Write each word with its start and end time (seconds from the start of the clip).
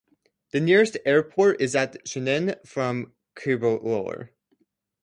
The 0.51 0.59
nearest 0.59 0.97
airport 1.05 1.61
is 1.61 1.75
at 1.75 2.03
Chennai, 2.05 2.65
from 2.67 3.13
Cuddalore. 3.35 4.29